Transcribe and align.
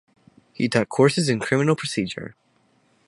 He 0.53 0.67
taught 0.67 0.89
courses 0.89 1.29
in 1.29 1.39
criminal 1.39 1.75
procedure. 1.75 2.33